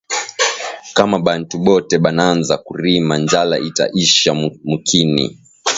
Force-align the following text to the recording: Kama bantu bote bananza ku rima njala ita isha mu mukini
Kama 0.95 1.17
bantu 1.25 1.55
bote 1.67 1.95
bananza 2.05 2.55
ku 2.65 2.71
rima 2.83 3.15
njala 3.23 3.55
ita 3.69 3.85
isha 4.03 4.31
mu 4.39 4.47
mukini 4.69 5.25